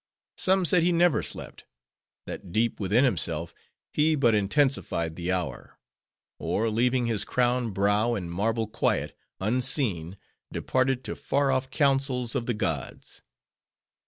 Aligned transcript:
Some 0.39 0.65
said 0.65 0.81
he 0.81 0.91
never 0.91 1.21
slept; 1.21 1.65
that 2.25 2.51
deep 2.51 2.79
within 2.79 3.03
himself 3.05 3.53
he 3.93 4.15
but 4.15 4.33
intensified 4.33 5.15
the 5.15 5.31
hour; 5.31 5.77
or, 6.39 6.71
leaving 6.71 7.05
his 7.05 7.23
crowned 7.23 7.75
brow 7.75 8.15
in 8.15 8.27
marble 8.27 8.65
quiet, 8.65 9.15
unseen, 9.39 10.17
departed 10.51 11.03
to 11.03 11.15
far 11.15 11.51
off 11.51 11.69
councils 11.69 12.33
of 12.33 12.47
the 12.47 12.55
gods. 12.55 13.21